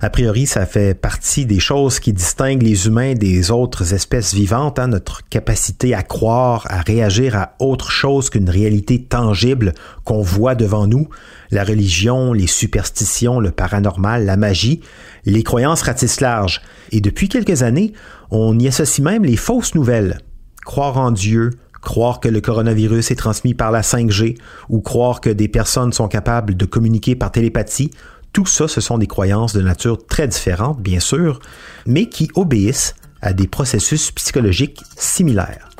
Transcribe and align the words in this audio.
A 0.00 0.10
priori, 0.10 0.46
ça 0.46 0.64
fait 0.64 0.94
partie 0.94 1.44
des 1.44 1.58
choses 1.58 1.98
qui 1.98 2.12
distinguent 2.12 2.62
les 2.62 2.86
humains 2.86 3.14
des 3.14 3.50
autres 3.50 3.94
espèces 3.94 4.32
vivantes, 4.32 4.78
hein, 4.78 4.86
notre 4.86 5.28
capacité 5.28 5.92
à 5.92 6.04
croire, 6.04 6.68
à 6.70 6.82
réagir 6.82 7.34
à 7.34 7.56
autre 7.58 7.90
chose 7.90 8.30
qu'une 8.30 8.48
réalité 8.48 9.02
tangible 9.02 9.74
qu'on 10.04 10.22
voit 10.22 10.54
devant 10.54 10.86
nous. 10.86 11.08
La 11.50 11.64
religion, 11.64 12.32
les 12.32 12.46
superstitions, 12.46 13.40
le 13.40 13.50
paranormal, 13.50 14.24
la 14.24 14.36
magie, 14.36 14.82
les 15.24 15.42
croyances 15.42 15.82
ratissent 15.82 16.20
large. 16.20 16.62
Et 16.92 17.00
depuis 17.00 17.28
quelques 17.28 17.64
années, 17.64 17.92
on 18.30 18.56
y 18.56 18.68
associe 18.68 19.04
même 19.04 19.24
les 19.24 19.36
fausses 19.36 19.74
nouvelles. 19.74 20.20
Croire 20.64 20.96
en 20.96 21.10
Dieu, 21.10 21.50
croire 21.80 22.20
que 22.20 22.28
le 22.28 22.40
coronavirus 22.40 23.10
est 23.10 23.16
transmis 23.16 23.54
par 23.54 23.72
la 23.72 23.80
5G 23.80 24.36
ou 24.68 24.80
croire 24.80 25.20
que 25.20 25.30
des 25.30 25.48
personnes 25.48 25.92
sont 25.92 26.06
capables 26.06 26.56
de 26.56 26.66
communiquer 26.66 27.16
par 27.16 27.32
télépathie 27.32 27.90
tout 28.38 28.46
ça, 28.46 28.68
ce 28.68 28.80
sont 28.80 28.98
des 28.98 29.08
croyances 29.08 29.52
de 29.52 29.62
nature 29.62 30.06
très 30.06 30.28
différente, 30.28 30.80
bien 30.80 31.00
sûr, 31.00 31.40
mais 31.86 32.08
qui 32.08 32.30
obéissent 32.36 32.94
à 33.20 33.32
des 33.32 33.48
processus 33.48 34.12
psychologiques 34.12 34.80
similaires. 34.96 35.70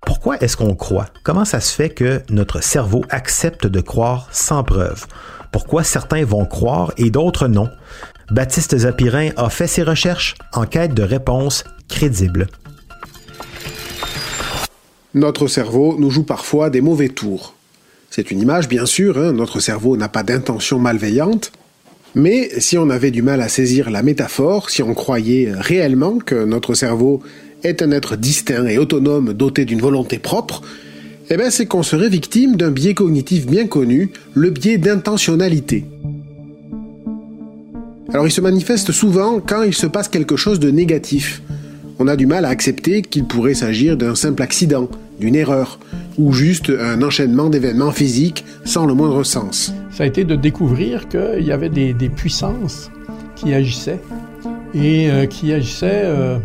Pourquoi 0.00 0.38
est-ce 0.38 0.56
qu'on 0.56 0.74
croit? 0.74 1.08
Comment 1.24 1.44
ça 1.44 1.60
se 1.60 1.74
fait 1.74 1.90
que 1.90 2.22
notre 2.30 2.62
cerveau 2.62 3.04
accepte 3.10 3.66
de 3.66 3.82
croire 3.82 4.30
sans 4.32 4.64
preuve? 4.64 5.04
Pourquoi 5.52 5.84
certains 5.84 6.24
vont 6.24 6.46
croire 6.46 6.90
et 6.96 7.10
d'autres 7.10 7.48
non? 7.48 7.68
Baptiste 8.30 8.78
Zapirin 8.78 9.32
a 9.36 9.50
fait 9.50 9.66
ses 9.66 9.82
recherches 9.82 10.36
en 10.54 10.64
quête 10.64 10.94
de 10.94 11.02
réponses 11.02 11.64
crédibles. 11.90 12.46
Notre 15.12 15.48
cerveau 15.48 15.96
nous 15.98 16.10
joue 16.10 16.24
parfois 16.24 16.70
des 16.70 16.80
mauvais 16.80 17.10
tours. 17.10 17.52
C'est 18.08 18.30
une 18.30 18.40
image, 18.40 18.68
bien 18.68 18.86
sûr, 18.86 19.18
hein. 19.18 19.32
notre 19.32 19.60
cerveau 19.60 19.98
n'a 19.98 20.08
pas 20.08 20.22
d'intention 20.22 20.78
malveillante, 20.78 21.52
mais 22.14 22.50
si 22.58 22.76
on 22.76 22.90
avait 22.90 23.10
du 23.10 23.22
mal 23.22 23.40
à 23.40 23.48
saisir 23.48 23.90
la 23.90 24.02
métaphore, 24.02 24.70
si 24.70 24.82
on 24.82 24.94
croyait 24.94 25.52
réellement 25.52 26.18
que 26.18 26.44
notre 26.44 26.74
cerveau 26.74 27.22
est 27.62 27.82
un 27.82 27.90
être 27.90 28.16
distinct 28.16 28.66
et 28.66 28.78
autonome 28.78 29.32
doté 29.32 29.64
d'une 29.64 29.80
volonté 29.80 30.18
propre, 30.18 30.62
eh 31.30 31.36
bien 31.36 31.50
c'est 31.50 31.66
qu'on 31.66 31.82
serait 31.82 32.08
victime 32.08 32.56
d'un 32.56 32.70
biais 32.70 32.94
cognitif 32.94 33.46
bien 33.46 33.66
connu, 33.66 34.10
le 34.34 34.50
biais 34.50 34.78
d'intentionnalité. 34.78 35.84
Alors 38.12 38.26
il 38.26 38.32
se 38.32 38.40
manifeste 38.40 38.90
souvent 38.90 39.40
quand 39.40 39.62
il 39.62 39.74
se 39.74 39.86
passe 39.86 40.08
quelque 40.08 40.36
chose 40.36 40.58
de 40.58 40.70
négatif. 40.70 41.42
On 42.00 42.08
a 42.08 42.16
du 42.16 42.26
mal 42.26 42.44
à 42.44 42.48
accepter 42.48 43.02
qu'il 43.02 43.26
pourrait 43.26 43.54
s'agir 43.54 43.96
d'un 43.96 44.16
simple 44.16 44.42
accident, 44.42 44.88
d'une 45.20 45.36
erreur, 45.36 45.78
ou 46.18 46.32
juste 46.32 46.70
un 46.70 47.02
enchaînement 47.02 47.48
d'événements 47.48 47.92
physiques 47.92 48.44
sans 48.64 48.86
le 48.86 48.94
moindre 48.94 49.22
sens 49.22 49.72
ça 50.00 50.04
a 50.04 50.06
été 50.06 50.24
de 50.24 50.34
découvrir 50.34 51.08
qu'il 51.08 51.42
y 51.42 51.52
avait 51.52 51.68
des, 51.68 52.08
puissances 52.08 52.90
qui 53.36 53.52
agissaient 53.52 54.00
et 54.72 55.10
euh, 55.10 55.26
qui 55.26 55.52
agissaient 55.52 56.04
euh, 56.04 56.38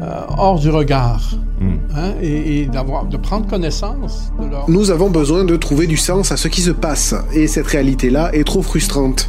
euh, 0.00 0.20
hors 0.36 0.60
du 0.60 0.70
regard. 0.70 1.28
Hmm. 1.60 1.78
Hein, 1.96 2.12
et, 2.22 2.66
d'avoir, 2.66 3.06
de 3.06 3.16
prendre 3.16 3.48
connaissance 3.48 4.32
de 4.40 4.48
leur... 4.48 4.70
Nous 4.70 4.92
avons 4.92 5.10
besoin 5.10 5.42
de 5.42 5.56
trouver 5.56 5.88
du 5.88 5.96
sens 5.96 6.30
à 6.30 6.36
ce 6.36 6.46
qui 6.46 6.60
se 6.60 6.70
passe, 6.70 7.16
et 7.34 7.48
cette 7.48 7.66
réalité-là 7.66 8.30
est 8.32 8.44
trop 8.44 8.62
frustrante. 8.62 9.28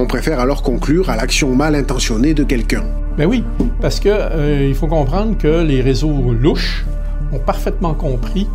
On 0.00 0.08
préfère 0.08 0.40
alors 0.40 0.64
conclure 0.64 1.08
à 1.08 1.14
l'action 1.14 1.54
mal 1.54 1.76
intentionnée 1.76 2.34
de 2.34 2.42
quelqu'un. 2.42 2.82
Ben 3.16 3.26
oui, 3.26 3.44
parce 3.80 4.00
que 4.00 4.66
il 4.68 4.74
faut 4.74 4.88
comprendre 4.88 5.38
que 5.38 5.62
les 5.62 5.80
réseaux 5.82 6.32
louches 6.32 6.84
ont 7.32 7.38
parfaitement 7.38 7.94
compris 7.94 8.46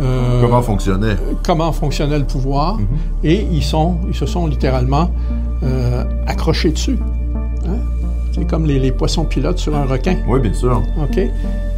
euh, 0.00 0.40
comment 0.40 0.62
fonctionnait 0.62 1.16
Comment 1.44 1.72
fonctionnait 1.72 2.18
le 2.18 2.24
pouvoir. 2.24 2.78
Mhm. 2.78 2.86
Et 3.24 3.46
ils, 3.50 3.62
sont, 3.62 3.96
ils 4.08 4.14
se 4.14 4.26
sont 4.26 4.46
littéralement 4.46 5.10
euh, 5.62 6.04
accrochés 6.26 6.70
dessus. 6.70 6.98
Hein? 7.66 7.76
C'est 8.34 8.46
comme 8.46 8.64
les, 8.64 8.92
poissons 8.92 9.26
pilotes 9.26 9.58
sur 9.58 9.76
un 9.76 9.84
requin. 9.84 10.16
Oui, 10.26 10.40
bien 10.40 10.54
sûr. 10.54 10.82
OK. 11.02 11.20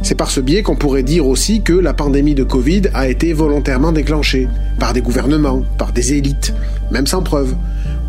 C'est 0.01 0.15
par 0.15 0.29
ce 0.29 0.39
biais 0.39 0.63
qu'on 0.63 0.75
pourrait 0.77 1.03
dire 1.03 1.27
aussi 1.27 1.61
que 1.61 1.73
la 1.73 1.93
pandémie 1.93 2.35
de 2.35 2.43
Covid 2.43 2.83
a 2.93 3.09
été 3.09 3.33
volontairement 3.33 3.91
déclenchée 3.91 4.47
par 4.79 4.93
des 4.93 5.01
gouvernements, 5.01 5.63
par 5.77 5.91
des 5.91 6.13
élites, 6.13 6.53
même 6.91 7.07
sans 7.07 7.23
preuve, 7.23 7.55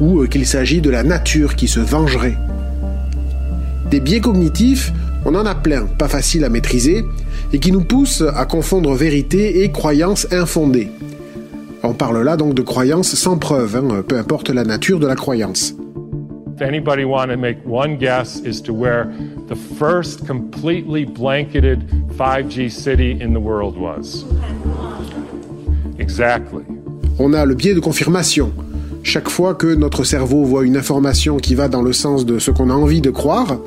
ou 0.00 0.20
euh, 0.20 0.26
qu'il 0.28 0.46
s'agit 0.46 0.80
de 0.80 0.90
la 0.90 1.02
nature 1.02 1.56
qui 1.56 1.66
se 1.66 1.80
vengerait. 1.80 2.36
Des 3.90 3.98
biais 3.98 4.20
cognitifs, 4.20 4.92
on 5.26 5.34
en 5.34 5.44
a 5.44 5.56
plein, 5.56 5.86
pas 5.86 6.06
facile 6.06 6.44
à 6.44 6.48
maîtriser, 6.48 7.04
et 7.52 7.58
qui 7.58 7.72
nous 7.72 7.82
pousse 7.82 8.22
à 8.34 8.44
confondre 8.44 8.94
vérité 8.94 9.64
et 9.64 9.72
croyance 9.72 10.28
infondée. 10.30 10.88
On 11.82 11.94
parle 11.94 12.22
là 12.22 12.36
donc 12.36 12.54
de 12.54 12.62
croyance 12.62 13.12
sans 13.16 13.36
preuve, 13.36 13.74
hein, 13.74 14.04
peu 14.06 14.16
importe 14.16 14.50
la 14.50 14.62
nature 14.62 15.00
de 15.00 15.06
la 15.06 15.16
croyance. 15.16 15.74
If 16.54 16.62
anybody 16.62 17.04
want 17.04 17.28
to 17.30 17.36
make 17.36 17.58
one 17.66 17.96
guess 17.96 18.40
as 18.46 18.62
to 18.62 18.72
where 18.72 19.08
the 19.48 19.56
first 19.78 20.26
completely 20.26 21.04
blanketed 21.04 21.80
5G 22.16 22.70
city 22.70 23.18
in 23.20 23.32
the 23.32 23.42
world 23.42 23.76
was. 23.76 24.24
Exactly. 25.98 26.62
On 27.18 27.34
a 27.34 27.44
le 27.44 27.54
biais 27.54 27.74
de 27.74 27.80
confirmation. 27.80 28.52
Chaque 29.02 29.28
fois 29.28 29.54
que 29.54 29.74
notre 29.74 30.04
cerveau 30.04 30.44
voit 30.44 30.64
une 30.64 30.76
information 30.76 31.36
qui 31.36 31.54
va 31.54 31.68
dans 31.68 31.82
le 31.82 31.92
sens 31.92 32.24
de 32.24 32.38
ce 32.38 32.50
qu'on 32.50 32.70
a 32.70 32.74
envie 32.74 33.00
de 33.00 33.10
croire, 33.10 33.58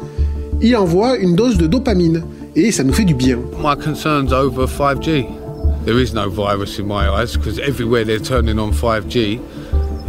il 0.61 0.75
envoie 0.75 1.17
une 1.17 1.35
dose 1.35 1.57
de 1.57 1.67
dopamine 1.67 2.23
et 2.55 2.71
ça 2.71 2.83
nous 2.83 2.93
fait 2.93 3.05
du 3.05 3.13
bien. 3.13 3.37
My 3.61 3.75
concerns 3.75 4.33
over 4.33 4.65
5G. 4.65 5.25
There 5.85 6.01
is 6.01 6.13
no 6.13 6.29
virus 6.29 6.79
in 6.79 6.85
my 6.85 7.07
eyes 7.07 7.35
because 7.35 7.59
everywhere 7.59 8.03
they're 8.03 8.19
turning 8.19 8.59
on 8.59 8.71
5G 8.71 9.39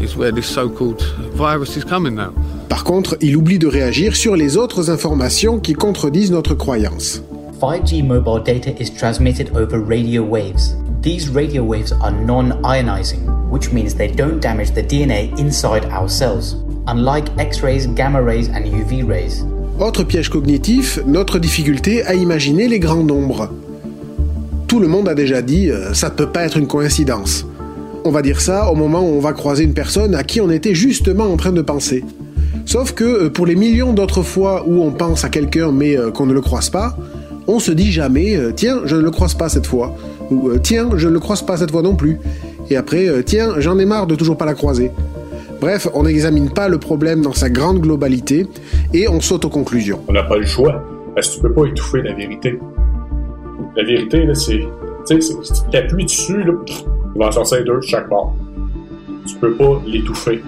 is 0.00 0.16
where 0.16 0.32
this 0.32 0.46
so-called 0.46 1.02
virus 1.34 1.76
is 1.76 1.84
coming 1.84 2.14
now. 2.16 2.32
Par 2.68 2.84
contre, 2.84 3.16
il 3.20 3.36
oublie 3.36 3.58
de 3.58 3.66
réagir 3.66 4.16
sur 4.16 4.36
les 4.36 4.56
autres 4.56 4.90
informations 4.90 5.60
qui 5.60 5.74
contredisent 5.74 6.32
notre 6.32 6.54
croyance. 6.54 7.22
5G 7.60 8.02
mobile 8.02 8.42
data 8.42 8.70
is 8.80 8.90
transmitted 8.90 9.50
over 9.54 9.78
radio 9.78 10.22
waves. 10.22 10.74
These 11.02 11.28
radio 11.28 11.62
waves 11.62 11.92
are 11.92 12.10
non-ionizing, 12.10 13.50
which 13.50 13.72
means 13.72 13.94
they 13.94 14.08
don't 14.08 14.40
damage 14.40 14.72
the 14.72 14.82
DNA 14.82 15.30
inside 15.38 15.84
our 15.86 16.08
cells, 16.08 16.56
unlike 16.86 17.28
X-rays, 17.38 17.86
gamma 17.86 18.22
rays 18.22 18.48
and 18.48 18.66
UV 18.66 19.06
rays. 19.06 19.44
Autre 19.80 20.04
piège 20.04 20.28
cognitif, 20.28 21.00
notre 21.06 21.38
difficulté 21.38 22.04
à 22.04 22.14
imaginer 22.14 22.68
les 22.68 22.78
grands 22.78 23.02
nombres. 23.02 23.48
Tout 24.68 24.78
le 24.78 24.86
monde 24.88 25.08
a 25.08 25.14
déjà 25.14 25.40
dit 25.40 25.70
euh, 25.70 25.94
ça 25.94 26.10
ne 26.10 26.14
peut 26.14 26.26
pas 26.28 26.42
être 26.44 26.58
une 26.58 26.66
coïncidence. 26.66 27.46
On 28.04 28.10
va 28.10 28.20
dire 28.20 28.42
ça 28.42 28.70
au 28.70 28.74
moment 28.74 29.00
où 29.00 29.14
on 29.14 29.20
va 29.20 29.32
croiser 29.32 29.64
une 29.64 29.72
personne 29.72 30.14
à 30.14 30.22
qui 30.22 30.42
on 30.42 30.50
était 30.50 30.74
justement 30.74 31.24
en 31.24 31.38
train 31.38 31.52
de 31.52 31.62
penser. 31.62 32.04
Sauf 32.66 32.92
que 32.92 33.04
euh, 33.04 33.30
pour 33.30 33.46
les 33.46 33.54
millions 33.56 33.94
d'autres 33.94 34.22
fois 34.22 34.66
où 34.68 34.82
on 34.82 34.90
pense 34.90 35.24
à 35.24 35.30
quelqu'un 35.30 35.72
mais 35.72 35.96
euh, 35.96 36.10
qu'on 36.10 36.26
ne 36.26 36.34
le 36.34 36.42
croise 36.42 36.68
pas, 36.68 36.94
on 37.46 37.58
se 37.58 37.72
dit 37.72 37.90
jamais 37.90 38.38
tiens, 38.54 38.82
je 38.84 38.96
ne 38.96 39.00
le 39.00 39.10
croise 39.10 39.32
pas 39.32 39.48
cette 39.48 39.66
fois 39.66 39.96
ou 40.30 40.50
tiens, 40.58 40.90
je 40.96 41.08
ne 41.08 41.14
le 41.14 41.20
croise 41.20 41.40
pas 41.40 41.56
cette 41.56 41.70
fois 41.70 41.80
non 41.80 41.96
plus. 41.96 42.18
Et 42.68 42.76
après 42.76 43.08
tiens, 43.24 43.54
j'en 43.56 43.78
ai 43.78 43.86
marre 43.86 44.06
de 44.06 44.14
toujours 44.14 44.36
pas 44.36 44.44
la 44.44 44.54
croiser. 44.54 44.90
Bref, 45.60 45.88
on 45.92 46.04
n'examine 46.04 46.48
pas 46.48 46.68
le 46.68 46.78
problème 46.78 47.20
dans 47.20 47.34
sa 47.34 47.50
grande 47.50 47.80
globalité 47.80 48.46
et 48.94 49.08
on 49.08 49.20
saute 49.20 49.44
aux 49.44 49.50
conclusions. 49.50 50.00
On 50.08 50.12
n'a 50.14 50.22
pas 50.22 50.38
le 50.38 50.46
choix, 50.46 50.82
parce 51.14 51.28
que 51.28 51.34
tu 51.34 51.40
peux 51.42 51.52
pas 51.52 51.66
étouffer 51.66 52.00
la 52.00 52.14
vérité. 52.14 52.58
La 53.76 53.84
vérité, 53.84 54.24
là, 54.24 54.34
c'est. 54.34 54.60
Tu 55.06 55.20
sais, 55.20 55.34
si 55.42 55.62
tu 55.70 55.76
appuies 55.76 56.04
dessus, 56.04 56.42
là, 56.44 56.54
il 57.14 57.18
va 57.18 57.26
en 57.26 57.32
sortir 57.32 57.62
deux 57.64 57.80
chaque 57.82 58.08
part. 58.08 58.32
Tu 59.26 59.34
peux 59.36 59.54
pas 59.54 59.82
l'étouffer. 59.86 60.42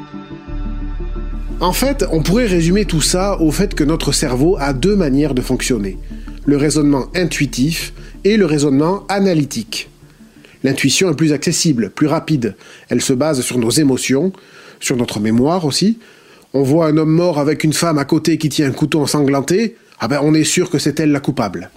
En 1.60 1.72
fait, 1.72 2.06
on 2.10 2.22
pourrait 2.22 2.46
résumer 2.46 2.86
tout 2.86 3.02
ça 3.02 3.38
au 3.40 3.50
fait 3.50 3.74
que 3.74 3.84
notre 3.84 4.12
cerveau 4.12 4.56
a 4.58 4.72
deux 4.72 4.96
manières 4.96 5.34
de 5.34 5.42
fonctionner. 5.42 5.98
Le 6.46 6.56
raisonnement 6.56 7.04
intuitif 7.14 7.92
et 8.24 8.36
le 8.36 8.46
raisonnement 8.46 9.04
analytique. 9.08 9.91
L'intuition 10.64 11.10
est 11.10 11.16
plus 11.16 11.32
accessible, 11.32 11.90
plus 11.90 12.06
rapide. 12.06 12.54
Elle 12.88 13.00
se 13.00 13.12
base 13.12 13.40
sur 13.40 13.58
nos 13.58 13.70
émotions, 13.70 14.32
sur 14.80 14.96
notre 14.96 15.20
mémoire 15.20 15.64
aussi. 15.64 15.98
On 16.54 16.62
voit 16.62 16.86
un 16.86 16.96
homme 16.96 17.10
mort 17.10 17.38
avec 17.38 17.64
une 17.64 17.72
femme 17.72 17.98
à 17.98 18.04
côté 18.04 18.38
qui 18.38 18.48
tient 18.48 18.68
un 18.68 18.72
couteau 18.72 19.00
ensanglanté. 19.00 19.76
ah 20.00 20.08
ben 20.08 20.20
on 20.22 20.34
est 20.34 20.44
sûr 20.44 20.70
que 20.70 20.78
c'est 20.78 21.00
elle 21.00 21.12
la 21.12 21.20
coupable. 21.20 21.70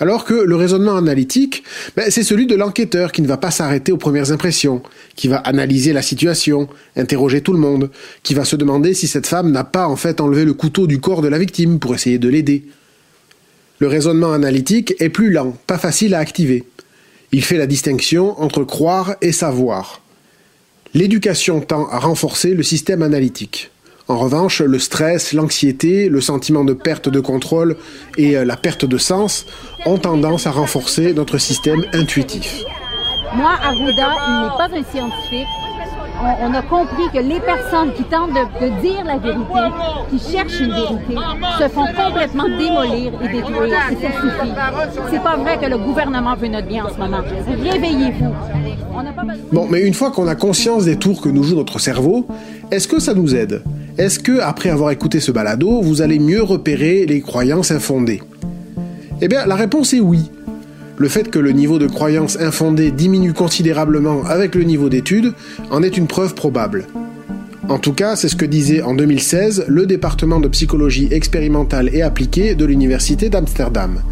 Alors 0.00 0.24
que 0.24 0.32
le 0.32 0.56
raisonnement 0.56 0.96
analytique, 0.96 1.62
ben, 1.94 2.10
c'est 2.10 2.22
celui 2.22 2.46
de 2.46 2.54
l'enquêteur 2.54 3.12
qui 3.12 3.20
ne 3.20 3.26
va 3.26 3.36
pas 3.36 3.50
s'arrêter 3.50 3.92
aux 3.92 3.98
premières 3.98 4.32
impressions, 4.32 4.82
qui 5.14 5.28
va 5.28 5.36
analyser 5.36 5.92
la 5.92 6.00
situation, 6.00 6.68
interroger 6.96 7.42
tout 7.42 7.52
le 7.52 7.58
monde, 7.58 7.90
qui 8.22 8.32
va 8.32 8.46
se 8.46 8.56
demander 8.56 8.94
si 8.94 9.06
cette 9.06 9.26
femme 9.26 9.52
n'a 9.52 9.62
pas 9.62 9.86
en 9.86 9.96
fait 9.96 10.22
enlevé 10.22 10.46
le 10.46 10.54
couteau 10.54 10.86
du 10.86 11.00
corps 11.00 11.20
de 11.20 11.28
la 11.28 11.38
victime 11.38 11.78
pour 11.78 11.94
essayer 11.94 12.18
de 12.18 12.30
l'aider. 12.30 12.64
Le 13.78 13.88
raisonnement 13.88 14.32
analytique 14.32 14.94
est 15.00 15.10
plus 15.10 15.30
lent, 15.30 15.54
pas 15.66 15.78
facile 15.78 16.14
à 16.14 16.18
activer. 16.18 16.64
Il 17.32 17.44
fait 17.44 17.58
la 17.58 17.66
distinction 17.66 18.40
entre 18.40 18.64
croire 18.64 19.14
et 19.20 19.32
savoir. 19.32 20.00
L'éducation 20.94 21.60
tend 21.60 21.88
à 21.88 21.98
renforcer 21.98 22.54
le 22.54 22.62
système 22.64 23.02
analytique. 23.02 23.70
En 24.08 24.18
revanche, 24.18 24.60
le 24.60 24.80
stress, 24.80 25.32
l'anxiété, 25.32 26.08
le 26.08 26.20
sentiment 26.20 26.64
de 26.64 26.72
perte 26.72 27.08
de 27.08 27.20
contrôle 27.20 27.76
et 28.18 28.36
euh, 28.36 28.44
la 28.44 28.56
perte 28.56 28.84
de 28.84 28.98
sens 28.98 29.46
ont 29.86 29.98
tendance 29.98 30.48
à 30.48 30.50
renforcer 30.50 31.14
notre 31.14 31.38
système 31.38 31.84
intuitif. 31.92 32.64
Moi, 33.36 33.52
Arruda, 33.62 34.16
il 34.26 34.42
n'est 34.42 34.56
pas 34.58 34.68
un 34.72 34.82
scientifique. 34.82 35.46
On, 36.22 36.54
a 36.54 36.62
compris 36.62 37.08
que 37.12 37.18
les 37.18 37.40
personnes 37.40 37.92
qui 37.94 38.04
tentent 38.04 38.32
de, 38.32 38.80
dire 38.82 39.04
la 39.04 39.16
vérité, 39.16 39.60
qui 40.10 40.18
cherchent 40.18 40.60
une 40.60 40.72
vérité, 40.72 41.16
se 41.58 41.68
font 41.68 41.86
complètement 41.86 42.44
démolir 42.58 43.12
et 43.22 43.28
détruire. 43.28 43.78
Et 43.90 43.94
ça. 43.94 44.08
C'est 45.10 45.22
pas 45.22 45.36
vrai 45.36 45.58
que 45.58 45.66
le 45.66 45.78
gouvernement 45.78 46.34
veut 46.36 46.48
notre 46.48 46.66
bien 46.66 46.84
en 46.84 46.90
ce 46.90 46.98
moment. 46.98 47.22
Réveillez-vous. 47.62 48.34
Bon, 49.52 49.66
mais 49.70 49.86
une 49.86 49.94
fois 49.94 50.10
qu'on 50.10 50.28
a 50.28 50.34
conscience 50.34 50.84
des 50.84 50.96
tours 50.96 51.22
que 51.22 51.28
nous 51.28 51.42
joue 51.42 51.56
notre 51.56 51.78
cerveau, 51.78 52.26
est-ce 52.70 52.86
que 52.86 53.00
ça 53.00 53.14
nous 53.14 53.34
aide? 53.34 53.62
Est-ce 53.96 54.18
que, 54.18 54.40
après 54.40 54.70
avoir 54.70 54.90
écouté 54.90 55.20
ce 55.20 55.32
balado, 55.32 55.80
vous 55.80 56.02
allez 56.02 56.18
mieux 56.18 56.42
repérer 56.42 57.06
les 57.06 57.20
croyances 57.20 57.70
infondées? 57.70 58.22
Eh 59.22 59.28
bien, 59.28 59.46
la 59.46 59.54
réponse 59.54 59.92
est 59.94 60.00
oui. 60.00 60.30
Le 61.00 61.08
fait 61.08 61.30
que 61.30 61.38
le 61.38 61.52
niveau 61.52 61.78
de 61.78 61.86
croyances 61.86 62.38
infondées 62.38 62.90
diminue 62.90 63.32
considérablement 63.32 64.22
avec 64.26 64.54
le 64.54 64.64
niveau 64.64 64.90
d'études 64.90 65.32
en 65.70 65.82
est 65.82 65.96
une 65.96 66.06
preuve 66.06 66.34
probable. 66.34 66.88
En 67.70 67.78
tout 67.78 67.94
cas, 67.94 68.16
c'est 68.16 68.28
ce 68.28 68.36
que 68.36 68.44
disait 68.44 68.82
en 68.82 68.92
2016 68.92 69.64
le 69.66 69.86
département 69.86 70.40
de 70.40 70.48
psychologie 70.48 71.08
expérimentale 71.10 71.88
et 71.94 72.02
appliquée 72.02 72.54
de 72.54 72.66
l'Université 72.66 73.30
d'Amsterdam. 73.30 74.02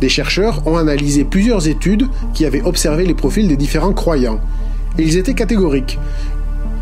Des 0.00 0.08
chercheurs 0.08 0.66
ont 0.66 0.76
analysé 0.76 1.22
plusieurs 1.22 1.68
études 1.68 2.08
qui 2.34 2.46
avaient 2.46 2.62
observé 2.62 3.06
les 3.06 3.14
profils 3.14 3.46
des 3.46 3.56
différents 3.56 3.92
croyants. 3.92 4.40
Ils 4.98 5.18
étaient 5.18 5.34
catégoriques. 5.34 6.00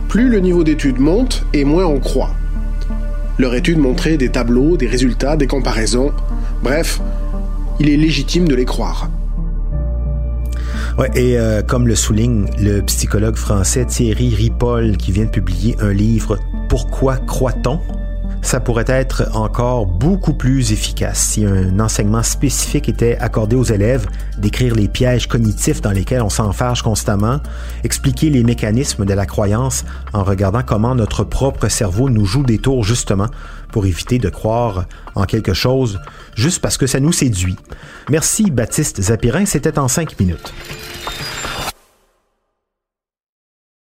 Plus 0.09 0.31
le 0.31 0.41
niveau 0.41 0.65
d'études 0.65 0.99
monte 0.99 1.45
et 1.53 1.65
moins 1.65 1.85
on 1.85 2.01
croit. 2.01 2.35
Leur 3.37 3.55
étude 3.55 3.81
montrait 3.81 4.17
des 4.17 4.31
tableaux, 4.31 4.79
des 4.79 4.87
résultats, 4.87 5.37
des 5.37 5.47
comparaisons. 5.47 6.13
Bref, 6.63 7.03
il 7.81 7.89
est 7.89 7.97
légitime 7.97 8.49
de 8.49 8.55
les 8.55 8.65
croire. 8.65 9.11
Et 11.15 11.39
euh, 11.39 11.63
comme 11.63 11.87
le 11.87 11.95
souligne 11.95 12.47
le 12.59 12.81
psychologue 12.81 13.37
français 13.37 13.85
Thierry 13.85 14.35
Ripoll 14.35 14.97
qui 14.97 15.13
vient 15.13 15.27
de 15.27 15.31
publier 15.31 15.77
un 15.81 15.93
livre 15.93 16.39
Pourquoi 16.69 17.19
croit-on? 17.19 17.81
Ça 18.49 18.61
pourrait 18.61 18.87
être 18.89 19.29
encore 19.35 19.85
beaucoup 19.85 20.33
plus 20.33 20.73
efficace 20.73 21.19
si 21.19 21.45
un 21.45 21.79
enseignement 21.81 22.23
spécifique 22.23 22.89
était 22.89 23.19
accordé 23.19 23.57
aux 23.57 23.65
élèves, 23.65 24.07
d'écrire 24.39 24.75
les 24.75 24.89
pièges 24.89 25.27
cognitifs 25.27 25.83
dans 25.83 25.91
lesquels 25.91 26.23
on 26.23 26.31
s'enfarge 26.31 26.81
constamment, 26.81 27.41
expliquer 27.85 28.31
les 28.31 28.43
mécanismes 28.45 29.05
de 29.05 29.13
la 29.13 29.27
croyance 29.27 29.85
en 30.15 30.25
regardant 30.25 30.63
comment 30.63 30.95
notre 30.95 31.25
propre 31.25 31.69
cerveau 31.69 32.09
nous 32.09 32.25
joue 32.25 32.43
des 32.43 32.57
tours 32.57 32.85
justement 32.85 33.27
pour 33.71 33.85
éviter 33.85 34.19
de 34.19 34.31
croire 34.31 34.87
en 35.15 35.25
quelque 35.25 35.53
chose 35.53 36.01
juste 36.35 36.63
parce 36.63 36.79
que 36.79 36.87
ça 36.87 37.01
nous 37.01 37.13
séduit. 37.13 37.59
Merci 38.09 38.51
Baptiste 38.51 39.03
Zapirin, 39.03 39.45
c'était 39.45 39.79
en 39.79 39.89
cinq 39.89 40.19
minutes. 40.19 40.55